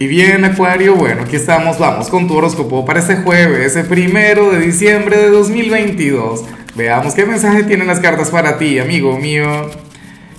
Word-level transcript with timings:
Y 0.00 0.06
bien, 0.06 0.44
Acuario, 0.44 0.94
bueno, 0.94 1.22
aquí 1.22 1.34
estamos, 1.34 1.76
vamos 1.76 2.08
con 2.08 2.28
tu 2.28 2.36
horóscopo 2.36 2.86
para 2.86 3.00
ese 3.00 3.16
jueves, 3.16 3.76
ese 3.76 3.82
primero 3.82 4.52
de 4.52 4.60
diciembre 4.60 5.16
de 5.16 5.28
2022. 5.28 6.44
Veamos 6.76 7.14
qué 7.16 7.26
mensaje 7.26 7.64
tienen 7.64 7.88
las 7.88 7.98
cartas 7.98 8.30
para 8.30 8.58
ti, 8.58 8.78
amigo 8.78 9.18
mío. 9.18 9.68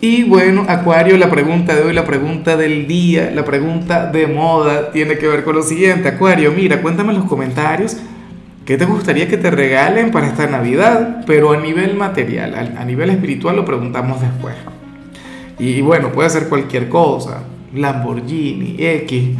Y 0.00 0.22
bueno, 0.22 0.66
Acuario, 0.68 1.16
la 1.16 1.30
pregunta 1.30 1.74
de 1.74 1.82
hoy, 1.82 1.92
la 1.92 2.04
pregunta 2.04 2.56
del 2.56 2.86
día, 2.86 3.32
la 3.34 3.44
pregunta 3.44 4.06
de 4.06 4.28
moda, 4.28 4.92
tiene 4.92 5.18
que 5.18 5.26
ver 5.26 5.42
con 5.42 5.56
lo 5.56 5.64
siguiente. 5.64 6.10
Acuario, 6.10 6.52
mira, 6.52 6.80
cuéntame 6.80 7.10
en 7.10 7.18
los 7.18 7.28
comentarios 7.28 7.96
qué 8.64 8.78
te 8.78 8.84
gustaría 8.84 9.26
que 9.26 9.36
te 9.36 9.50
regalen 9.50 10.12
para 10.12 10.28
esta 10.28 10.46
Navidad, 10.46 11.24
pero 11.26 11.50
a 11.54 11.56
nivel 11.56 11.96
material, 11.96 12.54
a, 12.54 12.84
nivel 12.84 13.10
espiritual 13.10 13.56
lo 13.56 13.64
preguntamos 13.64 14.20
después. 14.20 14.54
Y 15.58 15.80
bueno, 15.80 16.12
puede 16.12 16.30
ser 16.30 16.48
cualquier 16.48 16.88
cosa 16.88 17.42
Lamborghini, 17.74 18.76
X. 18.78 19.36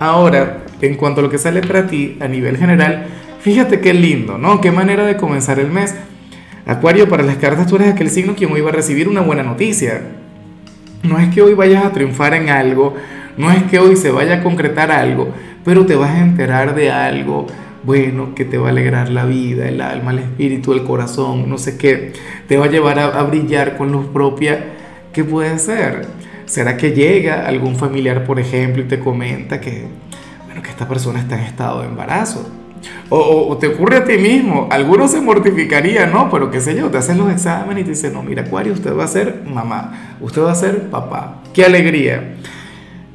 Ahora, 0.00 0.64
en 0.80 0.94
cuanto 0.94 1.20
a 1.20 1.22
lo 1.22 1.30
que 1.30 1.38
sale 1.38 1.62
para 1.62 1.86
ti 1.86 2.16
a 2.20 2.28
nivel 2.28 2.56
general, 2.56 3.06
fíjate 3.40 3.80
qué 3.80 3.94
lindo, 3.94 4.38
¿no? 4.38 4.60
Qué 4.60 4.70
manera 4.70 5.04
de 5.04 5.16
comenzar 5.16 5.58
el 5.58 5.70
mes. 5.70 5.94
Acuario, 6.66 7.08
para 7.08 7.22
las 7.22 7.36
cartas 7.36 7.66
tú 7.66 7.76
eres 7.76 7.92
aquel 7.92 8.10
signo 8.10 8.34
quien 8.34 8.52
hoy 8.52 8.60
va 8.60 8.70
a 8.70 8.74
recibir 8.74 9.08
una 9.08 9.20
buena 9.20 9.42
noticia. 9.42 10.02
No 11.02 11.18
es 11.18 11.28
que 11.34 11.42
hoy 11.42 11.54
vayas 11.54 11.84
a 11.84 11.92
triunfar 11.92 12.34
en 12.34 12.50
algo, 12.50 12.94
no 13.36 13.50
es 13.50 13.62
que 13.64 13.78
hoy 13.78 13.96
se 13.96 14.10
vaya 14.10 14.36
a 14.36 14.42
concretar 14.42 14.90
algo, 14.90 15.32
pero 15.64 15.86
te 15.86 15.96
vas 15.96 16.10
a 16.10 16.20
enterar 16.20 16.74
de 16.74 16.90
algo 16.90 17.46
bueno 17.82 18.34
que 18.34 18.44
te 18.44 18.58
va 18.58 18.68
a 18.68 18.70
alegrar 18.70 19.08
la 19.08 19.24
vida, 19.24 19.68
el 19.68 19.80
alma, 19.80 20.10
el 20.10 20.18
espíritu, 20.18 20.74
el 20.74 20.84
corazón, 20.84 21.48
no 21.48 21.56
sé 21.56 21.78
qué, 21.78 22.12
te 22.46 22.58
va 22.58 22.66
a 22.66 22.70
llevar 22.70 22.98
a, 22.98 23.06
a 23.06 23.22
brillar 23.22 23.76
con 23.76 23.90
luz 23.92 24.06
propia. 24.12 24.64
¿Qué 25.12 25.24
puede 25.24 25.58
ser? 25.58 26.06
¿Será 26.50 26.76
que 26.76 26.90
llega 26.90 27.46
algún 27.46 27.76
familiar, 27.76 28.24
por 28.24 28.40
ejemplo, 28.40 28.82
y 28.82 28.86
te 28.86 28.98
comenta 28.98 29.60
que, 29.60 29.84
bueno, 30.46 30.60
que 30.64 30.70
esta 30.70 30.88
persona 30.88 31.20
está 31.20 31.38
en 31.38 31.44
estado 31.44 31.82
de 31.82 31.86
embarazo? 31.86 32.44
O, 33.08 33.56
te 33.56 33.68
ocurre 33.68 33.98
a 33.98 34.04
ti 34.04 34.18
mismo, 34.18 34.66
algunos 34.68 35.12
se 35.12 35.20
mortificarían, 35.20 36.12
¿no? 36.12 36.28
Pero 36.28 36.50
qué 36.50 36.60
sé 36.60 36.74
yo, 36.74 36.90
te 36.90 36.98
hacen 36.98 37.18
los 37.18 37.30
exámenes 37.30 37.82
y 37.82 37.84
te 37.84 37.90
dicen, 37.90 38.14
no, 38.14 38.24
mira, 38.24 38.42
Acuario, 38.42 38.72
usted 38.72 38.92
va 38.96 39.04
a 39.04 39.06
ser 39.06 39.44
mamá, 39.46 40.16
usted 40.20 40.42
va 40.42 40.50
a 40.50 40.56
ser 40.56 40.90
papá. 40.90 41.40
¡Qué 41.54 41.64
alegría! 41.64 42.34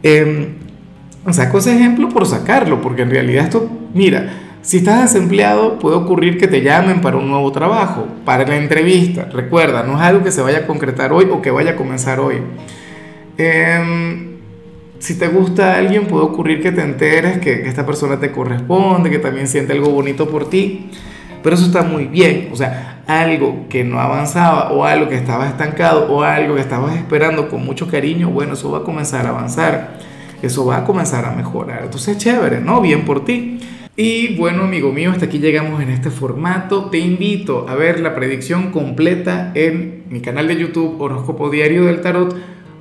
Eh, 0.01 0.53
saco 1.31 1.57
ese 1.57 1.75
ejemplo 1.75 2.07
por 2.07 2.25
sacarlo, 2.25 2.79
porque 2.79 3.01
en 3.01 3.09
realidad 3.09 3.43
esto, 3.43 3.69
mira, 3.93 4.29
si 4.61 4.77
estás 4.77 5.01
desempleado, 5.11 5.77
puede 5.77 5.97
ocurrir 5.97 6.37
que 6.37 6.47
te 6.47 6.61
llamen 6.61 7.01
para 7.01 7.17
un 7.17 7.29
nuevo 7.29 7.51
trabajo, 7.51 8.07
para 8.23 8.47
la 8.47 8.55
entrevista. 8.55 9.25
Recuerda, 9.25 9.83
no 9.83 9.95
es 9.97 10.01
algo 10.03 10.23
que 10.23 10.31
se 10.31 10.41
vaya 10.41 10.59
a 10.59 10.67
concretar 10.67 11.11
hoy 11.11 11.27
o 11.29 11.41
que 11.41 11.51
vaya 11.51 11.71
a 11.71 11.75
comenzar 11.75 12.21
hoy. 12.21 12.37
Em, 13.37 14.35
si 14.99 15.17
te 15.19 15.27
gusta 15.27 15.75
alguien, 15.75 16.07
puede 16.07 16.23
ocurrir 16.23 16.61
que 16.61 16.71
te 16.71 16.81
enteres 16.81 17.39
que, 17.39 17.67
esta 17.67 17.85
persona 17.85 18.19
te 18.19 18.31
corresponde, 18.31 19.09
que 19.09 19.19
también 19.19 19.47
siente 19.47 19.73
algo 19.73 19.89
bonito 19.89 20.29
por 20.29 20.49
ti. 20.49 20.89
Pero 21.43 21.55
eso 21.55 21.65
está 21.65 21.83
muy 21.83 22.05
bien. 22.05 22.49
O 22.51 22.55
sea, 22.55 23.03
algo 23.05 23.67
que 23.69 23.83
no 23.83 23.99
avanzaba 23.99 24.71
o 24.71 24.83
algo 24.83 25.09
que 25.09 25.15
estaba 25.15 25.47
estancado 25.47 26.11
o 26.11 26.23
algo 26.23 26.55
que 26.55 26.61
estabas 26.61 26.95
esperando 26.95 27.49
con 27.49 27.63
mucho 27.63 27.87
cariño, 27.87 28.29
bueno, 28.29 28.53
eso 28.53 28.71
va 28.71 28.79
a 28.79 28.83
comenzar 28.83 29.27
a 29.27 29.29
avanzar. 29.29 29.99
Eso 30.41 30.65
va 30.65 30.77
a 30.77 30.83
comenzar 30.85 31.25
a 31.25 31.31
mejorar. 31.31 31.81
Entonces, 31.83 32.17
chévere, 32.17 32.59
¿no? 32.61 32.81
Bien 32.81 33.05
por 33.05 33.23
ti. 33.25 33.59
Y 33.97 34.35
bueno, 34.35 34.63
amigo 34.63 34.91
mío, 34.91 35.11
hasta 35.11 35.25
aquí 35.25 35.39
llegamos 35.39 35.81
en 35.81 35.89
este 35.89 36.09
formato. 36.09 36.89
Te 36.89 36.97
invito 36.97 37.65
a 37.69 37.75
ver 37.75 37.99
la 37.99 38.13
predicción 38.13 38.71
completa 38.71 39.51
en 39.55 40.03
mi 40.09 40.19
canal 40.19 40.47
de 40.47 40.57
YouTube 40.57 40.99
Horóscopo 40.99 41.49
Diario 41.49 41.85
del 41.85 42.01
Tarot 42.01 42.35